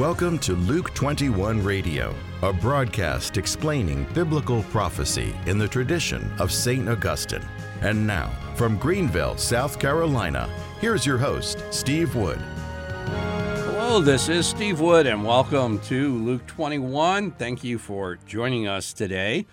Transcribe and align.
Welcome 0.00 0.38
to 0.38 0.54
Luke 0.54 0.94
21 0.94 1.62
Radio, 1.62 2.14
a 2.40 2.54
broadcast 2.54 3.36
explaining 3.36 4.06
biblical 4.14 4.62
prophecy 4.62 5.34
in 5.44 5.58
the 5.58 5.68
tradition 5.68 6.32
of 6.38 6.50
St. 6.50 6.88
Augustine. 6.88 7.44
And 7.82 8.06
now, 8.06 8.30
from 8.54 8.78
Greenville, 8.78 9.36
South 9.36 9.78
Carolina, 9.78 10.48
here's 10.80 11.04
your 11.04 11.18
host, 11.18 11.62
Steve 11.70 12.14
Wood. 12.14 12.38
Hello, 12.38 14.00
this 14.00 14.30
is 14.30 14.46
Steve 14.46 14.80
Wood, 14.80 15.06
and 15.06 15.22
welcome 15.22 15.78
to 15.80 16.14
Luke 16.16 16.46
21. 16.46 17.32
Thank 17.32 17.62
you 17.62 17.76
for 17.76 18.16
joining 18.24 18.66
us 18.66 18.94
today. 18.94 19.44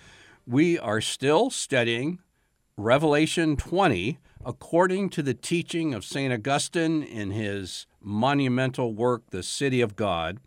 We 0.48 0.80
are 0.80 1.02
still 1.02 1.50
studying 1.50 2.20
Revelation 2.78 3.58
20 3.58 4.18
according 4.48 5.10
to 5.10 5.22
the 5.22 5.34
teaching 5.34 5.94
of 5.94 6.06
St. 6.06 6.32
Augustine 6.32 7.04
in 7.04 7.32
his 7.32 7.86
monumental 8.02 8.94
work, 8.94 9.24
The 9.30 9.44
City 9.44 9.82
of 9.82 9.98
God. 9.98 10.40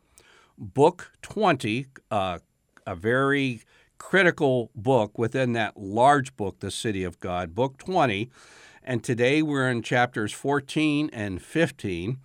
Book 0.56 1.12
20, 1.20 1.86
uh, 2.10 2.38
a 2.86 2.94
very 2.94 3.60
critical 3.98 4.70
book 4.74 5.18
within 5.18 5.52
that 5.52 5.76
large 5.76 6.34
book, 6.38 6.60
The 6.60 6.70
City 6.70 7.04
of 7.04 7.20
God, 7.20 7.54
Book 7.54 7.76
20. 7.76 8.30
And 8.82 9.04
today 9.04 9.42
we're 9.42 9.68
in 9.68 9.82
chapters 9.82 10.32
14 10.32 11.10
and 11.12 11.42
15. 11.42 12.16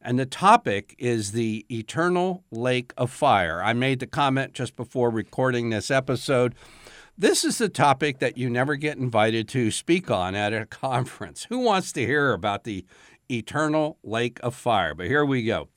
And 0.00 0.18
the 0.20 0.26
topic 0.26 0.94
is 0.98 1.32
the 1.32 1.66
eternal 1.68 2.44
lake 2.52 2.92
of 2.96 3.10
fire. 3.10 3.60
I 3.60 3.72
made 3.72 3.98
the 3.98 4.06
comment 4.06 4.52
just 4.52 4.76
before 4.76 5.10
recording 5.10 5.70
this 5.70 5.90
episode 5.90 6.54
this 7.16 7.44
is 7.44 7.58
the 7.58 7.68
topic 7.68 8.18
that 8.18 8.36
you 8.36 8.50
never 8.50 8.76
get 8.76 8.98
invited 8.98 9.48
to 9.48 9.70
speak 9.70 10.10
on 10.10 10.34
at 10.34 10.52
a 10.52 10.66
conference. 10.70 11.46
Who 11.48 11.60
wants 11.60 11.92
to 11.92 12.04
hear 12.04 12.32
about 12.32 12.64
the 12.64 12.84
eternal 13.30 13.98
lake 14.02 14.40
of 14.42 14.54
fire? 14.54 14.94
But 14.94 15.06
here 15.06 15.24
we 15.24 15.44
go. 15.44 15.68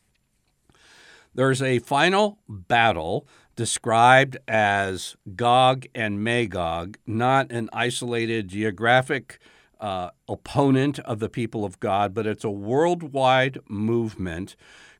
There's 1.33 1.61
a 1.61 1.79
final 1.79 2.39
battle 2.47 3.27
described 3.55 4.37
as 4.47 5.15
Gog 5.35 5.85
and 5.93 6.23
Magog, 6.23 6.97
not 7.05 7.51
an 7.51 7.69
isolated 7.73 8.47
geographic 8.47 9.39
uh, 9.79 10.09
opponent 10.27 10.97
of 10.99 11.19
the 11.19 11.29
people 11.29 11.63
of 11.63 11.79
God, 11.79 12.13
but 12.13 12.25
it's 12.25 12.43
a 12.43 12.49
worldwide 12.49 13.59
movement 13.67 14.55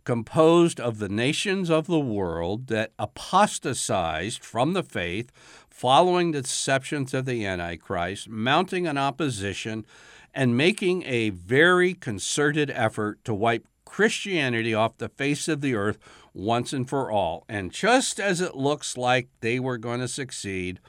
composed 0.08 0.80
of 0.80 1.00
the 1.00 1.10
nations 1.10 1.70
of 1.70 1.86
the 1.86 2.00
world 2.00 2.68
that 2.68 2.94
apostatized 2.98 4.42
from 4.42 4.72
the 4.72 4.82
faith 4.82 5.34
following 5.70 6.32
the 6.32 6.44
deceptions 6.44 7.14
of 7.14 7.26
the 7.26 7.46
Antichrist, 7.46 8.30
mounting 8.30 8.88
an 8.88 8.98
opposition, 8.98 9.86
and 10.34 10.56
making 10.56 11.04
a 11.04 11.32
very 11.32 11.94
concerted 11.94 12.72
effort 12.72 13.22
to 13.26 13.34
wipe 13.34 13.68
Christianity 13.84 14.74
off 14.74 14.98
the 14.98 15.10
face 15.10 15.50
of 15.50 15.60
the 15.60 15.76
earth 15.76 15.98
once 16.34 16.72
and 16.72 16.88
for 16.88 17.12
all. 17.12 17.44
And 17.50 17.74
just 17.74 18.18
as 18.18 18.40
it 18.40 18.56
looks 18.56 18.96
like 18.96 19.28
they 19.42 19.60
were 19.60 19.78
going 19.78 20.00
to 20.00 20.08
succeed, 20.08 20.80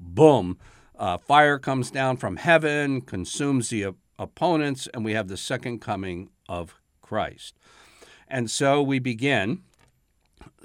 boom, 0.00 0.58
uh, 0.98 1.18
fire 1.18 1.60
comes 1.60 1.92
down 1.92 2.16
from 2.16 2.38
heaven, 2.38 3.02
consumes 3.02 3.68
the 3.68 3.84
op- 3.84 3.98
opponents, 4.18 4.88
and 4.92 5.04
we 5.04 5.12
have 5.12 5.28
the 5.28 5.36
second 5.36 5.80
coming 5.80 6.30
of 6.48 6.74
Christ. 7.02 7.54
And 8.34 8.50
so 8.50 8.82
we 8.82 8.98
begin. 8.98 9.60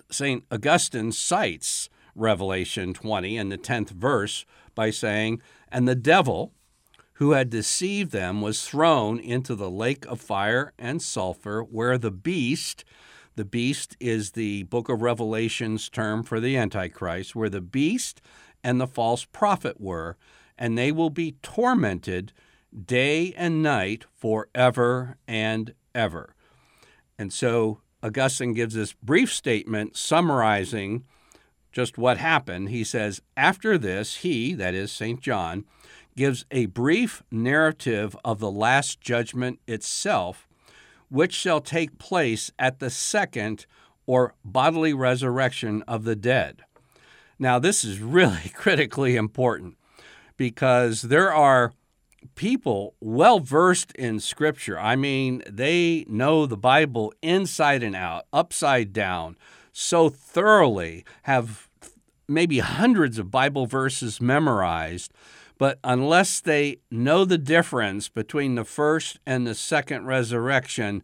St. 0.09 0.43
Augustine 0.49 1.11
cites 1.11 1.87
Revelation 2.15 2.95
20 2.95 3.37
and 3.37 3.51
the 3.51 3.59
10th 3.59 3.91
verse 3.91 4.43
by 4.73 4.89
saying, 4.89 5.39
And 5.71 5.87
the 5.87 5.93
devil 5.93 6.51
who 7.13 7.33
had 7.33 7.51
deceived 7.51 8.11
them 8.11 8.41
was 8.41 8.67
thrown 8.67 9.19
into 9.19 9.53
the 9.53 9.69
lake 9.69 10.07
of 10.07 10.19
fire 10.19 10.73
and 10.79 10.99
sulfur, 10.99 11.61
where 11.61 11.99
the 11.99 12.09
beast, 12.09 12.85
the 13.35 13.45
beast 13.45 13.95
is 13.99 14.31
the 14.31 14.63
book 14.63 14.89
of 14.89 15.03
Revelation's 15.03 15.89
term 15.89 16.23
for 16.23 16.39
the 16.39 16.57
Antichrist, 16.57 17.35
where 17.35 17.49
the 17.49 17.61
beast 17.61 18.19
and 18.63 18.81
the 18.81 18.87
false 18.87 19.25
prophet 19.25 19.79
were, 19.79 20.17
and 20.57 20.75
they 20.75 20.91
will 20.91 21.11
be 21.11 21.35
tormented 21.43 22.33
day 22.87 23.31
and 23.37 23.61
night 23.61 24.05
forever 24.15 25.17
and 25.27 25.75
ever. 25.93 26.33
And 27.19 27.33
so 27.33 27.81
Augustine 28.01 28.53
gives 28.53 28.75
this 28.75 28.93
brief 28.93 29.31
statement 29.31 29.97
summarizing 29.97 31.03
just 31.73 31.97
what 31.97 32.17
happened. 32.17 32.69
He 32.69 32.85
says, 32.85 33.21
After 33.35 33.77
this, 33.77 34.17
he, 34.17 34.53
that 34.53 34.73
is 34.73 34.89
St. 34.89 35.19
John, 35.19 35.65
gives 36.15 36.45
a 36.49 36.67
brief 36.67 37.21
narrative 37.29 38.15
of 38.23 38.39
the 38.39 38.49
Last 38.49 39.01
Judgment 39.01 39.59
itself, 39.67 40.47
which 41.09 41.33
shall 41.33 41.59
take 41.59 41.99
place 41.99 42.51
at 42.57 42.79
the 42.79 42.89
second 42.89 43.65
or 44.05 44.33
bodily 44.43 44.93
resurrection 44.93 45.83
of 45.87 46.05
the 46.05 46.15
dead. 46.15 46.63
Now, 47.37 47.59
this 47.59 47.83
is 47.83 47.99
really 47.99 48.49
critically 48.53 49.17
important 49.17 49.77
because 50.37 51.01
there 51.01 51.33
are 51.33 51.73
people 52.35 52.95
well 52.99 53.39
versed 53.39 53.91
in 53.93 54.19
Scripture. 54.19 54.79
I 54.79 54.95
mean, 54.95 55.43
they 55.49 56.05
know 56.07 56.45
the 56.45 56.57
Bible 56.57 57.13
inside 57.21 57.83
and 57.83 57.95
out, 57.95 58.25
upside 58.33 58.93
down, 58.93 59.37
so 59.71 60.09
thoroughly, 60.09 61.05
have 61.23 61.69
maybe 62.27 62.59
hundreds 62.59 63.17
of 63.17 63.31
Bible 63.31 63.65
verses 63.65 64.21
memorized. 64.21 65.11
But 65.57 65.79
unless 65.83 66.39
they 66.39 66.77
know 66.89 67.25
the 67.25 67.37
difference 67.37 68.07
between 68.07 68.55
the 68.55 68.63
first 68.63 69.19
and 69.25 69.45
the 69.45 69.55
second 69.55 70.05
resurrection, 70.05 71.03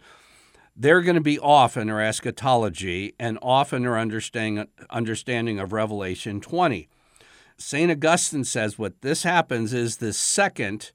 they're 0.76 1.02
going 1.02 1.16
to 1.16 1.22
be 1.22 1.40
off 1.40 1.76
in 1.76 1.88
their 1.88 2.02
eschatology 2.02 3.14
and 3.20 3.38
off 3.42 3.74
in 3.74 3.82
their 3.82 3.98
understanding, 3.98 4.68
understanding 4.90 5.60
of 5.60 5.74
Revelation 5.74 6.40
20. 6.40 6.88
St. 7.58 7.92
Augustine 7.92 8.44
says 8.44 8.78
what 8.78 9.02
this 9.02 9.24
happens 9.24 9.74
is 9.74 9.98
the 9.98 10.14
second 10.14 10.92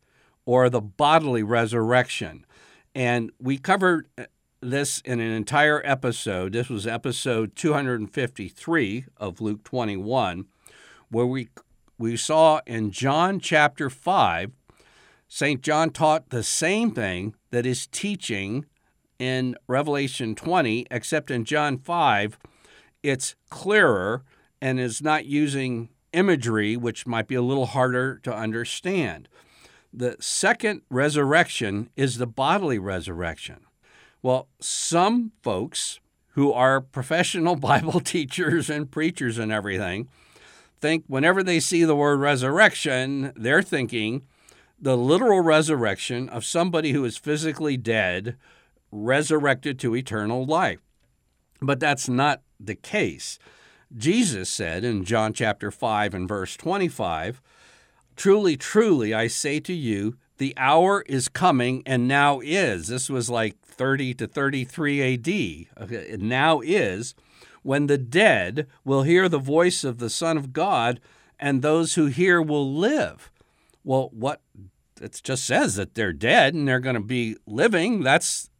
or 0.50 0.68
the 0.68 0.80
bodily 0.80 1.44
resurrection. 1.44 2.44
And 2.92 3.30
we 3.38 3.56
covered 3.56 4.08
uh, 4.18 4.24
this 4.60 5.00
in 5.04 5.20
an 5.20 5.30
entire 5.30 5.80
episode. 5.84 6.54
This 6.54 6.68
was 6.68 6.88
episode 6.88 7.54
253 7.54 9.04
of 9.16 9.40
Luke 9.40 9.62
21, 9.62 10.46
where 11.08 11.24
we, 11.24 11.50
we 11.98 12.16
saw 12.16 12.60
in 12.66 12.90
John 12.90 13.38
chapter 13.38 13.88
5, 13.88 14.50
St. 15.28 15.62
John 15.62 15.90
taught 15.90 16.30
the 16.30 16.42
same 16.42 16.90
thing 16.90 17.36
that 17.52 17.64
is 17.64 17.86
teaching 17.86 18.66
in 19.20 19.54
Revelation 19.68 20.34
20, 20.34 20.84
except 20.90 21.30
in 21.30 21.44
John 21.44 21.78
5, 21.78 22.40
it's 23.04 23.36
clearer 23.50 24.24
and 24.60 24.80
is 24.80 25.00
not 25.00 25.26
using 25.26 25.90
imagery, 26.12 26.76
which 26.76 27.06
might 27.06 27.28
be 27.28 27.36
a 27.36 27.42
little 27.42 27.66
harder 27.66 28.18
to 28.24 28.34
understand. 28.34 29.28
The 29.92 30.16
second 30.20 30.82
resurrection 30.88 31.90
is 31.96 32.18
the 32.18 32.26
bodily 32.26 32.78
resurrection. 32.78 33.60
Well, 34.22 34.48
some 34.60 35.32
folks 35.42 36.00
who 36.34 36.52
are 36.52 36.80
professional 36.80 37.56
Bible 37.70 38.00
teachers 38.00 38.70
and 38.70 38.90
preachers 38.90 39.38
and 39.38 39.50
everything 39.50 40.08
think 40.80 41.04
whenever 41.06 41.42
they 41.42 41.60
see 41.60 41.84
the 41.84 41.96
word 41.96 42.20
resurrection, 42.20 43.32
they're 43.36 43.62
thinking 43.62 44.22
the 44.80 44.96
literal 44.96 45.40
resurrection 45.40 46.28
of 46.28 46.44
somebody 46.44 46.92
who 46.92 47.04
is 47.04 47.18
physically 47.18 47.76
dead, 47.76 48.36
resurrected 48.90 49.78
to 49.78 49.94
eternal 49.94 50.46
life. 50.46 50.80
But 51.60 51.80
that's 51.80 52.08
not 52.08 52.42
the 52.58 52.74
case. 52.74 53.38
Jesus 53.94 54.48
said 54.48 54.84
in 54.84 55.04
John 55.04 55.32
chapter 55.32 55.70
5 55.70 56.14
and 56.14 56.28
verse 56.28 56.56
25, 56.56 57.42
Truly, 58.20 58.54
truly, 58.54 59.14
I 59.14 59.28
say 59.28 59.60
to 59.60 59.72
you, 59.72 60.18
the 60.36 60.52
hour 60.58 61.02
is 61.06 61.26
coming 61.26 61.82
and 61.86 62.06
now 62.06 62.40
is. 62.40 62.88
This 62.88 63.08
was 63.08 63.30
like 63.30 63.58
30 63.62 64.12
to 64.12 64.26
33 64.26 65.14
AD. 65.14 65.82
Okay, 65.82 66.16
now 66.18 66.60
is 66.60 67.14
when 67.62 67.86
the 67.86 67.96
dead 67.96 68.66
will 68.84 69.04
hear 69.04 69.26
the 69.26 69.38
voice 69.38 69.84
of 69.84 69.96
the 69.96 70.10
Son 70.10 70.36
of 70.36 70.52
God, 70.52 71.00
and 71.38 71.62
those 71.62 71.94
who 71.94 72.08
hear 72.08 72.42
will 72.42 72.70
live. 72.70 73.32
Well, 73.84 74.10
what 74.12 74.42
it 75.00 75.18
just 75.24 75.46
says 75.46 75.76
that 75.76 75.94
they're 75.94 76.12
dead 76.12 76.52
and 76.52 76.68
they're 76.68 76.78
going 76.78 76.96
to 76.96 77.00
be 77.00 77.36
living. 77.46 78.02
That's 78.02 78.50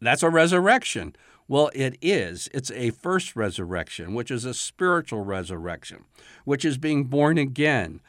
that's 0.00 0.22
a 0.22 0.30
resurrection. 0.30 1.16
Well, 1.48 1.72
it 1.74 1.98
is. 2.00 2.48
It's 2.54 2.70
a 2.70 2.90
first 2.90 3.34
resurrection, 3.34 4.14
which 4.14 4.30
is 4.30 4.44
a 4.44 4.54
spiritual 4.54 5.24
resurrection, 5.24 6.04
which 6.44 6.64
is 6.64 6.78
being 6.78 7.06
born 7.06 7.36
again 7.36 8.00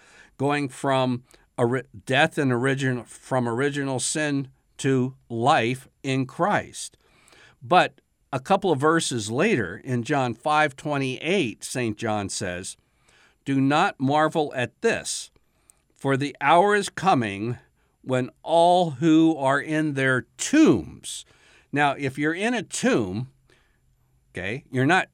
going 0.43 0.67
from 0.67 1.23
death 2.05 2.37
and 2.37 2.51
original 2.51 3.05
from 3.05 3.47
original 3.47 3.97
sin 3.97 4.49
to 4.77 5.15
life 5.29 5.87
in 6.03 6.25
Christ. 6.25 6.97
But 7.61 8.01
a 8.33 8.41
couple 8.41 8.69
of 8.69 8.77
verses 8.77 9.31
later 9.31 9.79
in 9.85 10.03
John 10.03 10.33
5:28 10.33 11.63
St. 11.63 11.97
John 11.97 12.27
says, 12.27 12.75
"Do 13.45 13.61
not 13.61 14.01
marvel 14.01 14.51
at 14.53 14.81
this, 14.81 15.31
for 15.95 16.17
the 16.17 16.35
hour 16.41 16.75
is 16.75 16.89
coming 16.89 17.57
when 18.01 18.29
all 18.41 18.91
who 18.99 19.37
are 19.37 19.61
in 19.61 19.93
their 19.93 20.23
tombs." 20.35 21.23
Now, 21.71 21.95
if 21.97 22.17
you're 22.17 22.33
in 22.33 22.53
a 22.53 22.63
tomb, 22.63 23.31
okay, 24.31 24.65
you're 24.69 24.85
not 24.85 25.07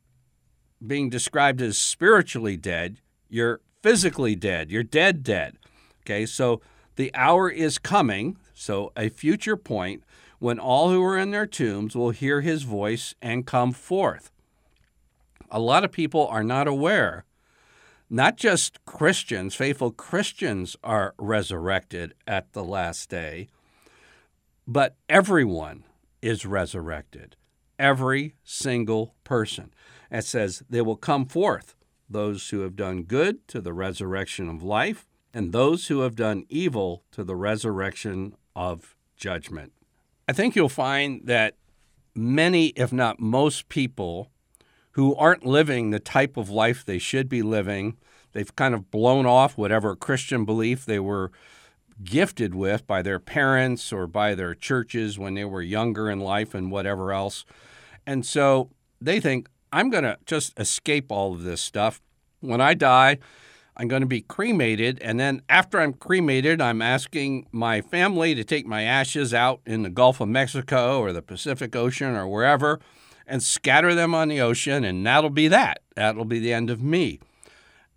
being 0.86 1.08
described 1.08 1.62
as 1.62 1.78
spiritually 1.78 2.58
dead, 2.58 3.00
you're 3.30 3.62
physically 3.82 4.36
dead. 4.36 4.72
You're 4.72 4.84
dead, 4.84 5.24
dead. 5.24 5.58
Okay, 6.04 6.26
so 6.26 6.62
the 6.96 7.12
hour 7.14 7.50
is 7.50 7.78
coming, 7.78 8.38
so 8.54 8.92
a 8.98 9.10
future 9.10 9.58
point, 9.58 10.04
when 10.40 10.60
all 10.60 10.90
who 10.90 11.04
are 11.04 11.18
in 11.18 11.32
their 11.32 11.46
tombs 11.46 11.96
will 11.96 12.12
hear 12.12 12.42
his 12.42 12.64
voice 12.64 13.14
and 13.22 13.46
come 13.46 13.72
forth. 13.72 14.32
A 15.52 15.60
lot 15.60 15.84
of 15.84 15.92
people 15.92 16.28
are 16.28 16.44
not 16.44 16.68
aware. 16.68 17.26
Not 18.10 18.38
just 18.38 18.84
Christians, 18.86 19.54
faithful 19.54 19.92
Christians 19.92 20.76
are 20.84 21.14
resurrected 21.18 22.16
at 22.26 22.54
the 22.54 22.64
last 22.64 23.10
day, 23.10 23.50
but 24.68 24.96
everyone 25.08 25.84
is 26.22 26.46
resurrected. 26.46 27.36
Every 27.78 28.36
single 28.44 29.14
person. 29.24 29.72
It 30.12 30.26
says, 30.26 30.64
they 30.70 30.82
will 30.82 30.96
come 30.96 31.26
forth, 31.26 31.76
those 32.10 32.50
who 32.50 32.62
have 32.62 32.76
done 32.76 33.04
good 33.04 33.48
to 33.50 33.62
the 33.62 33.74
resurrection 33.74 34.50
of 34.50 34.64
life, 34.64 35.08
and 35.34 35.52
those 35.52 35.88
who 35.88 36.02
have 36.02 36.16
done 36.16 36.46
evil 36.50 37.04
to 37.12 37.24
the 37.24 37.36
resurrection 37.36 38.36
of 38.56 38.96
judgment. 39.16 39.74
I 40.28 40.34
think 40.34 40.56
you'll 40.56 40.70
find 40.70 41.22
that 41.26 41.56
many, 42.16 42.68
if 42.70 42.92
not 42.92 43.20
most 43.20 43.70
people, 43.70 44.32
who 44.92 45.16
aren't 45.16 45.46
living 45.46 45.92
the 45.92 46.00
type 46.00 46.36
of 46.36 46.50
life 46.50 46.84
they 46.84 46.98
should 46.98 47.30
be 47.30 47.42
living, 47.42 47.98
they've 48.34 48.56
kind 48.56 48.74
of 48.74 48.92
blown 48.92 49.26
off 49.26 49.58
whatever 49.58 49.96
Christian 49.96 50.46
belief 50.46 50.86
they 50.86 51.00
were 51.00 51.32
gifted 52.04 52.56
with 52.56 52.88
by 52.88 53.02
their 53.02 53.20
parents 53.20 53.92
or 53.94 54.08
by 54.08 54.34
their 54.34 54.56
churches 54.56 55.20
when 55.20 55.34
they 55.34 55.46
were 55.46 55.62
younger 55.62 56.10
in 56.10 56.20
life 56.20 56.54
and 56.54 56.72
whatever 56.72 57.12
else. 57.12 57.46
And 58.06 58.26
so 58.26 58.72
they 59.02 59.20
think, 59.20 59.50
I'm 59.72 59.90
going 59.90 60.04
to 60.04 60.18
just 60.26 60.60
escape 60.60 61.12
all 61.12 61.34
of 61.34 61.44
this 61.44 61.62
stuff. 61.62 62.02
When 62.40 62.62
I 62.62 62.74
die, 62.74 63.18
I'm 63.78 63.88
going 63.88 64.02
to 64.02 64.08
be 64.08 64.22
cremated. 64.22 65.00
And 65.02 65.20
then 65.20 65.42
after 65.48 65.80
I'm 65.80 65.94
cremated, 65.94 66.62
I'm 66.62 66.82
asking 66.82 67.48
my 67.52 67.82
family 67.82 68.36
to 68.36 68.44
take 68.44 68.66
my 68.66 68.84
ashes 68.84 69.34
out 69.34 69.62
in 69.66 69.84
the 69.84 69.90
Gulf 69.90 70.20
of 70.20 70.28
Mexico 70.28 71.00
or 71.00 71.14
the 71.14 71.22
Pacific 71.22 71.76
Ocean 71.76 72.16
or 72.16 72.28
wherever 72.28 72.80
and 73.26 73.44
scatter 73.44 73.94
them 73.94 74.16
on 74.16 74.28
the 74.28 74.42
ocean. 74.42 74.84
And 74.84 75.06
that'll 75.06 75.30
be 75.30 75.48
that. 75.48 75.82
That'll 75.96 76.26
be 76.26 76.40
the 76.40 76.52
end 76.52 76.70
of 76.70 76.82
me. 76.82 77.20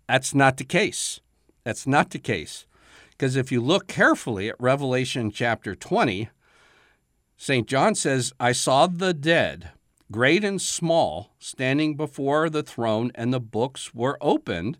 That's 0.07 0.35
not 0.35 0.57
the 0.57 0.63
case. 0.63 1.19
That's 1.63 1.87
not 1.87 2.11
the 2.11 2.19
case. 2.19 2.65
Because 3.11 3.35
if 3.35 3.51
you 3.51 3.59
look 3.59 3.87
carefully 3.87 4.49
at 4.49 4.59
Revelation 4.59 5.31
chapter 5.31 5.75
20, 5.75 6.29
St. 7.35 7.67
John 7.67 7.95
says, 7.95 8.31
I 8.39 8.51
saw 8.51 8.87
the 8.87 9.13
dead, 9.13 9.71
great 10.13 10.45
and 10.45 10.61
small, 10.61 11.33
standing 11.39 11.97
before 11.97 12.49
the 12.49 12.63
throne, 12.63 13.11
and 13.15 13.33
the 13.33 13.39
books 13.41 13.93
were 13.93 14.17
opened 14.21 14.77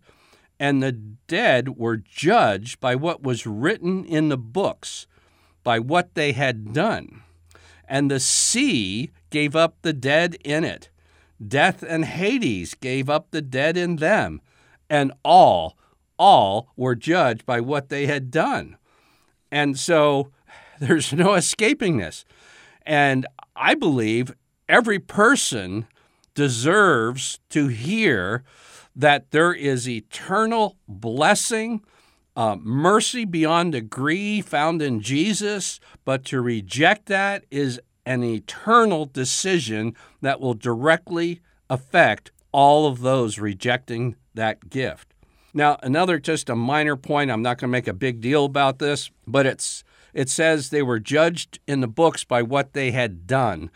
and 0.58 0.82
the 0.82 0.92
dead 0.92 1.76
were 1.76 1.96
judged 1.96 2.80
by 2.80 2.94
what 2.94 3.22
was 3.22 3.46
written 3.46 4.04
in 4.04 4.28
the 4.28 4.38
books, 4.38 5.06
by 5.62 5.78
what 5.78 6.14
they 6.14 6.32
had 6.32 6.72
done. 6.72 7.22
And 7.88 8.10
the 8.10 8.20
sea 8.20 9.10
gave 9.30 9.56
up 9.56 9.76
the 9.82 9.92
dead 9.92 10.36
in 10.44 10.64
it. 10.64 10.88
Death 11.46 11.82
and 11.82 12.04
Hades 12.04 12.74
gave 12.74 13.10
up 13.10 13.30
the 13.30 13.42
dead 13.42 13.76
in 13.76 13.96
them. 13.96 14.40
And 14.88 15.12
all, 15.24 15.76
all 16.18 16.68
were 16.76 16.94
judged 16.94 17.44
by 17.44 17.60
what 17.60 17.88
they 17.88 18.06
had 18.06 18.30
done. 18.30 18.76
And 19.50 19.78
so 19.78 20.30
there's 20.78 21.12
no 21.12 21.34
escaping 21.34 21.98
this. 21.98 22.24
And 22.86 23.26
I 23.56 23.74
believe 23.74 24.32
every 24.68 24.98
person 24.98 25.86
deserves 26.34 27.38
to 27.50 27.68
hear 27.68 28.44
that 28.96 29.30
there 29.30 29.52
is 29.52 29.88
eternal 29.88 30.76
blessing, 30.86 31.82
uh, 32.36 32.56
mercy 32.60 33.24
beyond 33.24 33.72
degree 33.72 34.40
found 34.40 34.82
in 34.82 35.00
Jesus, 35.00 35.80
but 36.04 36.24
to 36.24 36.40
reject 36.40 37.06
that 37.06 37.44
is 37.50 37.80
an 38.06 38.22
eternal 38.22 39.06
decision 39.06 39.94
that 40.20 40.40
will 40.40 40.54
directly 40.54 41.40
affect 41.70 42.30
all 42.52 42.86
of 42.86 43.00
those 43.00 43.38
rejecting 43.38 44.14
that 44.34 44.68
gift. 44.70 45.14
Now, 45.52 45.78
another 45.82 46.18
just 46.18 46.50
a 46.50 46.56
minor 46.56 46.96
point, 46.96 47.30
I'm 47.30 47.42
not 47.42 47.58
going 47.58 47.68
to 47.68 47.72
make 47.72 47.88
a 47.88 47.92
big 47.92 48.20
deal 48.20 48.44
about 48.44 48.78
this, 48.78 49.10
but 49.26 49.46
it's 49.46 49.84
it 50.12 50.28
says 50.28 50.70
they 50.70 50.82
were 50.82 51.00
judged 51.00 51.58
in 51.66 51.80
the 51.80 51.88
books 51.88 52.22
by 52.22 52.42
what 52.42 52.72
they 52.72 52.92
had 52.92 53.26
done. 53.26 53.70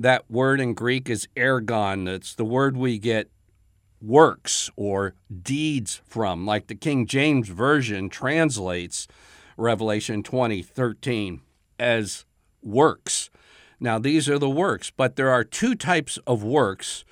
That 0.00 0.30
word 0.30 0.62
in 0.62 0.72
Greek 0.72 1.10
is 1.10 1.28
ergon. 1.36 2.08
It's 2.08 2.34
the 2.34 2.42
word 2.42 2.74
we 2.74 2.98
get 2.98 3.30
works 4.00 4.70
or 4.74 5.12
deeds 5.42 6.00
from, 6.06 6.46
like 6.46 6.68
the 6.68 6.74
King 6.74 7.04
James 7.04 7.48
Version 7.50 8.08
translates 8.08 9.06
Revelation 9.58 10.22
20 10.22 10.62
13 10.62 11.42
as 11.78 12.24
works. 12.62 13.28
Now, 13.78 13.98
these 13.98 14.26
are 14.26 14.38
the 14.38 14.48
works, 14.48 14.90
but 14.90 15.16
there 15.16 15.28
are 15.28 15.44
two 15.44 15.74
types 15.74 16.18
of 16.26 16.42
works 16.42 17.04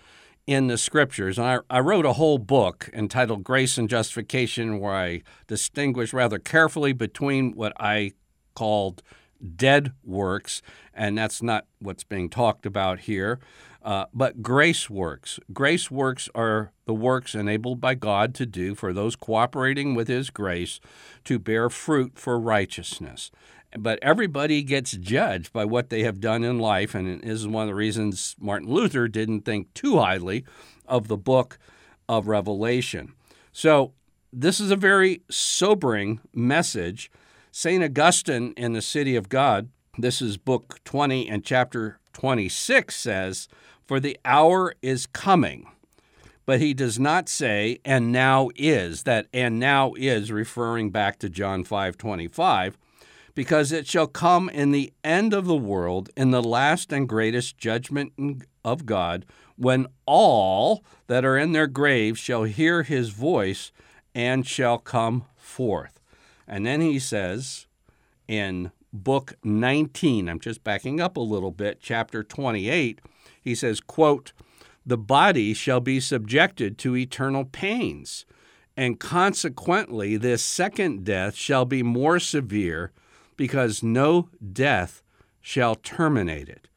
in 0.47 0.69
the 0.69 0.79
scriptures. 0.79 1.37
And 1.37 1.47
I, 1.47 1.59
I, 1.69 1.81
wrote 1.81 2.07
a 2.07 2.15
whole 2.15 2.39
book 2.39 2.89
entitled 2.95 3.45
Grace 3.45 3.77
and 3.77 3.87
Justification 3.87 4.81
where 4.81 4.95
I 4.95 5.21
distinguish 5.47 6.15
rather 6.15 6.39
carefully 6.39 6.95
between 6.95 7.53
what 7.53 7.75
I 7.79 8.13
called 8.55 9.03
dead 9.57 9.93
works, 10.05 10.63
and 10.95 11.17
that's 11.17 11.43
not 11.43 11.67
what's 11.79 12.05
being 12.05 12.29
talked 12.29 12.67
about 12.67 13.01
here, 13.01 13.39
uh, 13.83 14.07
but 14.13 14.43
grace 14.43 14.91
works. 14.91 15.39
Grace 15.53 15.91
works 15.91 16.29
are 16.35 16.73
the 16.87 16.95
works 16.95 17.35
enabled 17.35 17.81
by 17.81 17.95
God 17.95 18.35
to 18.35 18.47
do 18.47 18.75
for 18.75 18.93
those 18.93 19.17
cooperating 19.17 19.95
with 19.95 20.09
His 20.09 20.31
grace 20.31 20.81
to 21.25 21.39
bear 21.39 21.71
fruit 21.71 22.19
for 22.19 22.39
righteousness. 22.39 23.31
But 23.79 23.99
everybody 24.01 24.63
gets 24.63 24.93
judged 24.93 25.53
by 25.53 25.65
what 25.65 25.91
they 25.91 26.03
have 26.03 26.21
done 26.21 26.43
in 26.43 26.59
life, 26.59 26.95
and 26.95 27.21
this 27.23 27.41
is 27.41 27.47
one 27.47 27.65
of 27.65 27.69
the 27.69 27.75
reasons 27.75 28.35
Martin 28.41 28.69
Luther 28.69 29.09
didn't 29.09 29.43
think 29.43 29.73
too 29.75 29.99
highly 29.99 30.45
of 30.87 31.09
the 31.09 31.19
book 31.19 31.59
of 32.09 32.29
Revelation. 32.29 33.13
So, 33.53 33.93
this 34.33 34.61
is 34.61 34.71
a 34.71 34.77
very 34.77 35.23
sobering 35.31 36.21
message. 36.35 37.11
St. 37.61 37.83
Augustine 37.83 38.55
in 38.57 38.73
the 38.73 38.81
City 38.81 39.17
of 39.17 39.29
God, 39.29 39.69
this 39.99 40.23
is 40.23 40.37
book 40.37 40.79
20 40.85 41.29
and 41.29 41.45
chapter 41.45 41.99
26, 42.13 42.95
says, 42.95 43.49
for 43.85 43.99
the 43.99 44.17
hour 44.25 44.77
is 44.81 45.07
coming. 45.07 45.67
But 46.47 46.61
he 46.61 46.73
does 46.73 47.01
not 47.01 47.29
say, 47.29 47.81
and 47.85 48.13
now 48.13 48.51
is, 48.55 49.03
that 49.03 49.27
and 49.33 49.59
now 49.59 49.95
is 49.95 50.31
referring 50.31 50.91
back 50.91 51.19
to 51.19 51.29
John 51.29 51.65
5 51.65 51.99
25, 51.99 52.79
because 53.35 53.73
it 53.73 53.89
shall 53.89 54.07
come 54.07 54.49
in 54.49 54.71
the 54.71 54.93
end 55.03 55.35
of 55.35 55.47
the 55.47 55.57
world, 55.57 56.11
in 56.17 56.31
the 56.31 56.41
last 56.41 56.93
and 56.93 57.09
greatest 57.09 57.59
judgment 57.59 58.13
of 58.65 58.87
God, 58.87 59.27
when 59.57 59.89
all 60.07 60.85
that 61.09 61.25
are 61.25 61.37
in 61.37 61.51
their 61.51 61.67
graves 61.67 62.21
shall 62.21 62.45
hear 62.45 62.85
his 62.85 63.09
voice 63.09 63.73
and 64.15 64.47
shall 64.47 64.79
come 64.79 65.25
forth. 65.37 65.98
And 66.49 66.67
then 66.67 66.81
he 66.81 66.99
says 66.99 67.67
in 68.27 68.73
book 68.93 69.35
19, 69.45 70.29
I'm 70.29 70.41
just 70.41 70.65
backing 70.65 71.01
up 71.01 71.17
a 71.17 71.21
little 71.21 71.53
bit, 71.53 71.79
chapter 71.81 72.25
28, 72.25 73.01
he 73.41 73.55
says, 73.55 73.81
quote, 73.81 74.33
the 74.85 74.97
body 74.97 75.53
shall 75.53 75.81
be 75.81 76.01
subjected 76.01 76.79
to 76.79 76.97
eternal 76.97 77.45
pains, 77.45 78.25
and 78.75 78.99
consequently 78.99 80.17
this 80.17 80.43
second 80.43 81.05
death 81.05 81.35
shall 81.35 81.67
be 81.67 81.83
more 81.83 82.19
severe, 82.19 82.93
because 83.37 83.83
no 83.83 84.31
death 84.53 85.03
shall 85.43 85.75
terminate 85.75 86.49
it. 86.49 86.69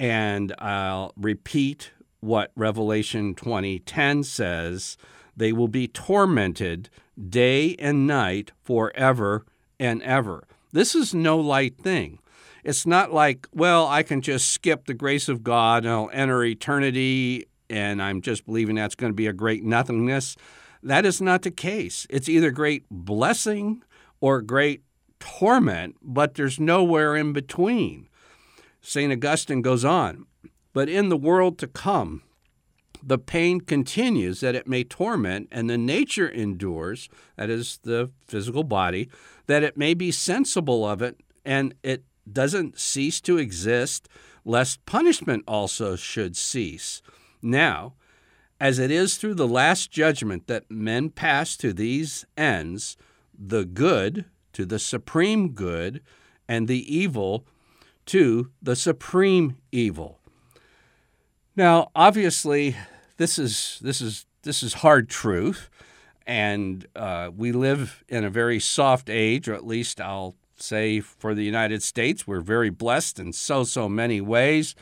And 0.00 0.54
I'll 0.58 1.12
repeat 1.16 1.92
what 2.20 2.50
Revelation 2.56 3.34
20:10 3.34 4.24
says, 4.24 4.96
they 5.36 5.52
will 5.52 5.68
be 5.68 5.88
tormented 5.88 6.90
day 7.28 7.76
and 7.78 8.06
night 8.06 8.52
forever 8.62 9.44
and 9.78 10.02
ever. 10.02 10.46
This 10.72 10.94
is 10.94 11.14
no 11.14 11.38
light 11.38 11.78
thing. 11.78 12.18
It's 12.64 12.86
not 12.86 13.12
like, 13.12 13.46
well, 13.52 13.86
I 13.86 14.02
can 14.02 14.22
just 14.22 14.50
skip 14.50 14.86
the 14.86 14.94
grace 14.94 15.28
of 15.28 15.44
God 15.44 15.84
and 15.84 15.92
I'll 15.92 16.10
enter 16.12 16.42
eternity 16.44 17.46
and 17.68 18.02
I'm 18.02 18.20
just 18.20 18.46
believing 18.46 18.76
that's 18.76 18.94
going 18.94 19.10
to 19.12 19.16
be 19.16 19.26
a 19.26 19.32
great 19.32 19.64
nothingness. 19.64 20.36
That 20.82 21.06
is 21.06 21.20
not 21.20 21.42
the 21.42 21.50
case. 21.50 22.06
It's 22.10 22.28
either 22.28 22.50
great 22.50 22.84
blessing 22.90 23.82
or 24.20 24.42
great 24.42 24.82
torment, 25.18 25.96
but 26.02 26.34
there's 26.34 26.60
nowhere 26.60 27.16
in 27.16 27.32
between. 27.32 28.08
St. 28.80 29.12
Augustine 29.12 29.62
goes 29.62 29.84
on, 29.84 30.26
but 30.72 30.88
in 30.88 31.08
the 31.08 31.16
world 31.16 31.58
to 31.58 31.66
come, 31.66 32.22
the 33.06 33.18
pain 33.18 33.60
continues 33.60 34.40
that 34.40 34.54
it 34.54 34.66
may 34.66 34.84
torment, 34.84 35.48
and 35.52 35.68
the 35.68 35.78
nature 35.78 36.28
endures, 36.28 37.08
that 37.36 37.50
is 37.50 37.78
the 37.82 38.10
physical 38.26 38.64
body, 38.64 39.08
that 39.46 39.62
it 39.62 39.76
may 39.76 39.94
be 39.94 40.10
sensible 40.10 40.86
of 40.86 41.02
it, 41.02 41.20
and 41.44 41.74
it 41.82 42.04
doesn't 42.30 42.78
cease 42.78 43.20
to 43.20 43.36
exist, 43.36 44.08
lest 44.44 44.84
punishment 44.86 45.44
also 45.46 45.96
should 45.96 46.36
cease. 46.36 47.02
Now, 47.42 47.94
as 48.60 48.78
it 48.78 48.90
is 48.90 49.16
through 49.16 49.34
the 49.34 49.48
last 49.48 49.90
judgment 49.90 50.46
that 50.46 50.70
men 50.70 51.10
pass 51.10 51.56
to 51.58 51.72
these 51.72 52.24
ends, 52.36 52.96
the 53.38 53.64
good 53.64 54.24
to 54.54 54.64
the 54.64 54.78
supreme 54.78 55.50
good, 55.50 56.00
and 56.48 56.68
the 56.68 56.96
evil 56.96 57.46
to 58.06 58.50
the 58.62 58.76
supreme 58.76 59.56
evil. 59.72 60.20
Now, 61.56 61.90
obviously, 61.94 62.76
this 63.16 63.38
is 63.38 63.78
this 63.82 64.00
is 64.00 64.26
this 64.42 64.62
is 64.62 64.74
hard 64.74 65.08
truth, 65.08 65.70
and 66.26 66.86
uh, 66.96 67.30
we 67.34 67.52
live 67.52 68.04
in 68.08 68.24
a 68.24 68.30
very 68.30 68.60
soft 68.60 69.08
age, 69.08 69.48
or 69.48 69.54
at 69.54 69.66
least 69.66 70.00
I'll 70.00 70.36
say 70.56 71.00
for 71.00 71.34
the 71.34 71.44
United 71.44 71.82
States, 71.82 72.26
we're 72.26 72.40
very 72.40 72.70
blessed 72.70 73.18
in 73.18 73.32
so 73.32 73.64
so 73.64 73.88
many 73.88 74.20
ways, 74.20 74.74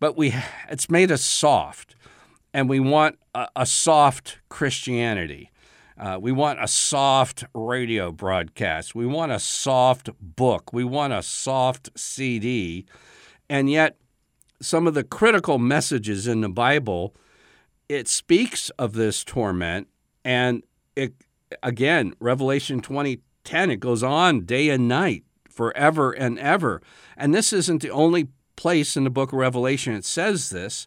but 0.00 0.16
we 0.16 0.34
it's 0.68 0.90
made 0.90 1.10
us 1.10 1.24
soft, 1.24 1.96
and 2.52 2.68
we 2.68 2.80
want 2.80 3.18
a, 3.34 3.48
a 3.56 3.66
soft 3.66 4.38
Christianity. 4.48 5.50
Uh, 5.96 6.18
we 6.20 6.32
want 6.32 6.62
a 6.62 6.66
soft 6.66 7.44
radio 7.54 8.10
broadcast. 8.10 8.96
We 8.96 9.06
want 9.06 9.30
a 9.30 9.38
soft 9.38 10.10
book. 10.20 10.72
We 10.72 10.82
want 10.82 11.12
a 11.12 11.22
soft 11.22 11.90
CD. 11.96 12.84
And 13.48 13.70
yet, 13.70 13.96
some 14.60 14.88
of 14.88 14.94
the 14.94 15.04
critical 15.04 15.58
messages 15.58 16.26
in 16.26 16.40
the 16.40 16.48
Bible, 16.48 17.14
it 17.94 18.08
speaks 18.08 18.70
of 18.70 18.92
this 18.92 19.24
torment. 19.24 19.88
And 20.24 20.62
it, 20.96 21.14
again, 21.62 22.14
Revelation 22.18 22.80
2010, 22.80 23.70
it 23.70 23.80
goes 23.80 24.02
on 24.02 24.44
day 24.44 24.70
and 24.70 24.88
night, 24.88 25.24
forever 25.48 26.12
and 26.12 26.38
ever. 26.38 26.82
And 27.16 27.34
this 27.34 27.52
isn't 27.52 27.82
the 27.82 27.90
only 27.90 28.28
place 28.56 28.96
in 28.96 29.04
the 29.04 29.10
book 29.10 29.32
of 29.32 29.38
Revelation 29.38 29.94
it 29.94 30.04
says 30.04 30.50
this. 30.50 30.86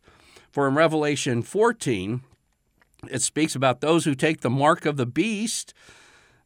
For 0.51 0.67
in 0.67 0.75
Revelation 0.75 1.43
14, 1.43 2.21
it 3.09 3.21
speaks 3.21 3.55
about 3.55 3.81
those 3.81 4.05
who 4.05 4.15
take 4.15 4.41
the 4.41 4.49
mark 4.49 4.85
of 4.85 4.97
the 4.97 5.05
beast. 5.05 5.73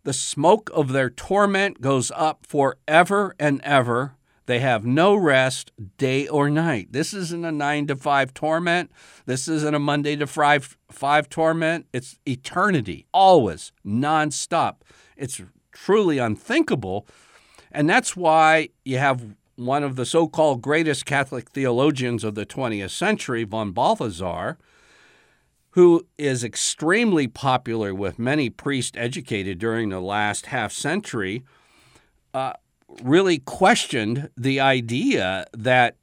The 0.03 0.13
smoke 0.13 0.69
of 0.73 0.91
their 0.91 1.09
torment 1.09 1.81
goes 1.81 2.11
up 2.15 2.45
forever 2.45 3.35
and 3.39 3.61
ever. 3.63 4.15
They 4.51 4.59
have 4.59 4.85
no 4.85 5.15
rest 5.15 5.71
day 5.97 6.27
or 6.27 6.49
night. 6.49 6.91
This 6.91 7.13
isn't 7.13 7.45
a 7.45 7.53
nine 7.53 7.87
to 7.87 7.95
five 7.95 8.33
torment. 8.33 8.91
This 9.25 9.47
isn't 9.47 9.73
a 9.73 9.79
Monday 9.79 10.17
to 10.17 10.27
five, 10.27 10.77
five 10.91 11.29
torment. 11.29 11.85
It's 11.93 12.19
eternity, 12.25 13.05
always, 13.13 13.71
nonstop. 13.85 14.81
It's 15.15 15.41
truly 15.71 16.17
unthinkable. 16.17 17.07
And 17.71 17.89
that's 17.89 18.17
why 18.17 18.71
you 18.83 18.97
have 18.97 19.37
one 19.55 19.83
of 19.85 19.95
the 19.95 20.05
so 20.05 20.27
called 20.27 20.61
greatest 20.61 21.05
Catholic 21.05 21.49
theologians 21.49 22.25
of 22.25 22.35
the 22.35 22.45
20th 22.45 22.91
century, 22.91 23.45
von 23.45 23.71
Balthasar, 23.71 24.57
who 25.69 26.05
is 26.17 26.43
extremely 26.43 27.25
popular 27.25 27.95
with 27.95 28.19
many 28.19 28.49
priests 28.49 28.97
educated 28.97 29.59
during 29.59 29.87
the 29.87 30.01
last 30.01 30.47
half 30.47 30.73
century, 30.73 31.45
uh, 32.33 32.51
really 33.03 33.39
questioned 33.39 34.29
the 34.37 34.59
idea 34.59 35.45
that 35.53 35.95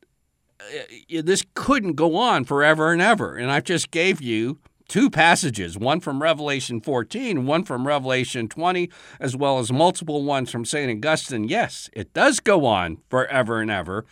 uh, 0.61 1.23
this 1.23 1.45
couldn't 1.55 1.95
go 1.95 2.17
on 2.17 2.45
forever 2.45 2.93
and 2.93 3.01
ever. 3.01 3.37
And 3.37 3.51
I 3.51 3.61
just 3.61 3.91
gave 3.91 4.21
you 4.21 4.59
two 4.89 5.11
passages, 5.11 5.79
one 5.79 6.01
from 6.01 6.23
Revelation 6.23 6.81
14, 6.81 7.47
one 7.47 7.63
from 7.65 7.87
Revelation 7.87 8.49
20, 8.49 8.91
as 9.21 9.37
well 9.37 9.59
as 9.59 9.71
multiple 9.71 10.25
ones 10.25 10.51
from 10.51 10.65
St. 10.65 10.91
Augustine. 10.91 11.45
Yes, 11.45 11.91
it 11.93 12.13
does 12.15 12.41
go 12.41 12.65
on 12.65 12.99
forever 13.09 13.61
and 13.61 13.71
ever. 13.71 14.05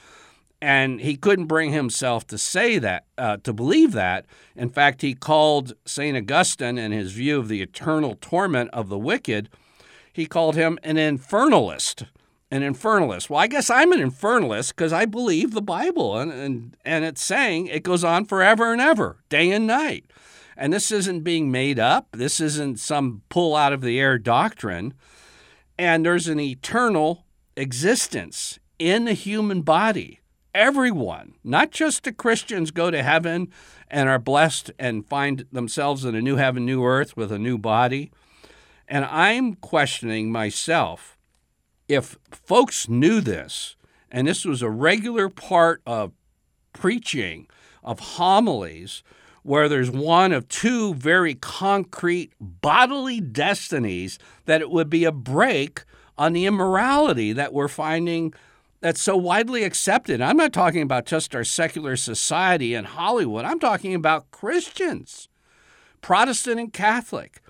And 0.61 1.00
he 1.00 1.16
couldn't 1.16 1.47
bring 1.47 1.73
himself 1.73 2.26
to 2.28 2.38
say 2.38 2.78
that, 2.78 3.04
uh, 3.18 3.38
to 3.38 3.52
believe 3.52 3.92
that. 3.92 4.26
In 4.54 4.71
fact, 4.71 5.02
he 5.02 5.14
called 5.14 5.75
St. 5.85 6.16
Augustine, 6.16 6.78
in 6.78 6.92
his 6.92 7.12
view 7.12 7.38
of 7.38 7.49
the 7.49 7.61
eternal 7.61 8.16
torment 8.21 8.71
of 8.73 8.88
the 8.88 8.99
wicked, 8.99 9.50
he 10.12 10.25
called 10.25 10.56
him 10.56 10.78
an 10.83 10.97
infernalist. 10.97 12.06
An 12.50 12.62
infernalist. 12.62 13.28
Well, 13.28 13.40
I 13.40 13.48
guess 13.48 13.70
I'm 13.70 13.92
an 13.92 14.00
infernalist 14.00 14.70
because 14.70 14.92
I 14.92 15.04
believe 15.04 15.52
the 15.52 15.62
Bible, 15.62 16.16
and, 16.16 16.32
and, 16.32 16.76
and 16.84 17.04
it's 17.04 17.22
saying 17.22 17.66
it 17.66 17.82
goes 17.82 18.04
on 18.04 18.24
forever 18.24 18.72
and 18.72 18.80
ever, 18.80 19.18
day 19.28 19.50
and 19.50 19.66
night. 19.66 20.04
And 20.56 20.72
this 20.72 20.90
isn't 20.90 21.24
being 21.24 21.50
made 21.50 21.78
up, 21.78 22.08
this 22.12 22.40
isn't 22.40 22.78
some 22.78 23.22
pull 23.28 23.56
out 23.56 23.72
of 23.72 23.80
the 23.80 23.98
air 23.98 24.16
doctrine. 24.18 24.94
And 25.78 26.06
there's 26.06 26.28
an 26.28 26.40
eternal 26.40 27.26
existence 27.56 28.58
in 28.78 29.04
the 29.04 29.12
human 29.12 29.62
body 29.62 30.20
everyone, 30.56 31.34
not 31.44 31.70
just 31.70 32.04
the 32.04 32.12
Christians, 32.12 32.70
go 32.70 32.90
to 32.90 33.02
heaven 33.02 33.52
and 33.88 34.08
are 34.08 34.18
blessed 34.18 34.70
and 34.78 35.06
find 35.06 35.44
themselves 35.52 36.04
in 36.04 36.14
a 36.14 36.22
new 36.22 36.36
heaven, 36.36 36.64
new 36.64 36.82
earth 36.82 37.16
with 37.16 37.30
a 37.30 37.38
new 37.38 37.58
body. 37.58 38.10
And 38.88 39.04
I'm 39.04 39.54
questioning 39.54 40.32
myself 40.32 41.15
if 41.88 42.18
folks 42.30 42.88
knew 42.88 43.20
this, 43.20 43.76
and 44.10 44.26
this 44.26 44.44
was 44.44 44.62
a 44.62 44.70
regular 44.70 45.28
part 45.28 45.82
of 45.86 46.12
preaching, 46.72 47.46
of 47.82 48.00
homilies, 48.00 49.02
where 49.42 49.68
there's 49.68 49.90
one 49.90 50.32
of 50.32 50.48
two 50.48 50.94
very 50.94 51.34
concrete 51.34 52.32
bodily 52.40 53.20
destinies, 53.20 54.18
that 54.44 54.60
it 54.60 54.70
would 54.70 54.90
be 54.90 55.04
a 55.04 55.12
brake 55.12 55.84
on 56.18 56.32
the 56.32 56.46
immorality 56.46 57.32
that 57.32 57.52
we're 57.52 57.68
finding 57.68 58.34
that's 58.80 59.00
so 59.00 59.16
widely 59.16 59.64
accepted. 59.64 60.20
I'm 60.20 60.36
not 60.36 60.52
talking 60.52 60.82
about 60.82 61.06
just 61.06 61.34
our 61.34 61.44
secular 61.44 61.96
society 61.96 62.74
and 62.74 62.86
Hollywood. 62.86 63.44
I'm 63.44 63.60
talking 63.60 63.94
about 63.94 64.30
Christians, 64.30 65.28
Protestant 66.00 66.60
and 66.60 66.72
Catholic. 66.72 67.40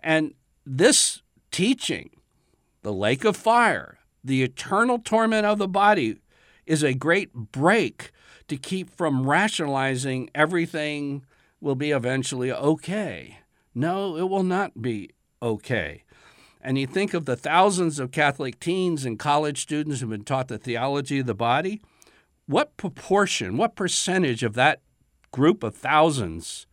And 0.00 0.34
this 0.64 1.22
teaching, 1.50 2.10
the 2.82 2.92
lake 2.92 3.24
of 3.24 3.36
fire, 3.36 3.98
the 4.22 4.42
eternal 4.42 4.98
torment 4.98 5.46
of 5.46 5.58
the 5.58 5.68
body, 5.68 6.18
is 6.66 6.82
a 6.82 6.94
great 6.94 7.32
brake 7.32 8.10
to 8.48 8.56
keep 8.56 8.90
from 8.90 9.28
rationalizing 9.28 10.30
everything 10.34 11.24
will 11.60 11.74
be 11.74 11.90
eventually 11.90 12.52
okay. 12.52 13.38
No, 13.74 14.16
it 14.16 14.28
will 14.28 14.42
not 14.42 14.82
be 14.82 15.10
okay 15.40 16.04
and 16.60 16.78
you 16.78 16.86
think 16.86 17.14
of 17.14 17.24
the 17.24 17.36
thousands 17.36 17.98
of 17.98 18.10
Catholic 18.10 18.58
teens 18.58 19.04
and 19.04 19.18
college 19.18 19.62
students 19.62 20.00
who've 20.00 20.10
been 20.10 20.24
taught 20.24 20.48
the 20.48 20.58
theology 20.58 21.20
of 21.20 21.26
the 21.26 21.34
body, 21.34 21.80
what 22.46 22.76
proportion, 22.76 23.56
what 23.56 23.76
percentage 23.76 24.42
of 24.42 24.54
that 24.54 24.80
group 25.30 25.62
of 25.62 25.76
thousands 25.76 26.66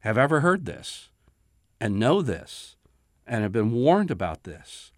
have 0.00 0.16
ever 0.16 0.40
heard 0.40 0.64
this 0.64 1.10
and 1.80 1.98
know 1.98 2.22
this 2.22 2.76
and 3.26 3.42
have 3.42 3.52
been 3.52 3.72
warned 3.72 4.10
about 4.10 4.44
this? 4.44 4.92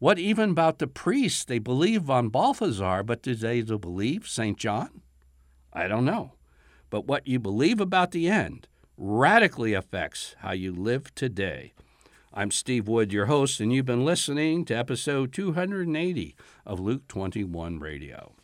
What 0.00 0.20
even 0.20 0.50
about 0.50 0.78
the 0.78 0.86
priests? 0.86 1.44
They 1.44 1.58
believe 1.58 2.02
von 2.02 2.28
Balthasar, 2.28 3.02
but 3.02 3.20
do 3.20 3.34
they 3.34 3.62
believe 3.62 4.28
St. 4.28 4.56
John? 4.56 5.02
I 5.72 5.88
don't 5.88 6.04
know. 6.04 6.34
But 6.88 7.06
what 7.06 7.26
you 7.26 7.40
believe 7.40 7.80
about 7.80 8.12
the 8.12 8.28
end 8.28 8.68
radically 8.96 9.74
affects 9.74 10.36
how 10.38 10.52
you 10.52 10.72
live 10.72 11.12
today. 11.16 11.72
I'm 12.32 12.52
Steve 12.52 12.86
Wood, 12.86 13.12
your 13.12 13.26
host, 13.26 13.58
and 13.58 13.72
you've 13.72 13.86
been 13.86 14.04
listening 14.04 14.64
to 14.66 14.74
episode 14.74 15.32
280 15.32 16.36
of 16.64 16.78
Luke 16.78 17.08
21 17.08 17.80
Radio. 17.80 18.37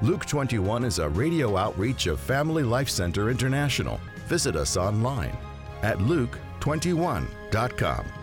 Luke 0.00 0.26
21 0.26 0.84
is 0.84 1.00
a 1.00 1.08
radio 1.08 1.56
outreach 1.56 2.06
of 2.06 2.20
Family 2.20 2.62
Life 2.62 2.88
Center 2.88 3.30
International. 3.30 3.98
Visit 4.28 4.54
us 4.54 4.76
online 4.76 5.36
at 5.82 5.98
luke21.com. 5.98 8.17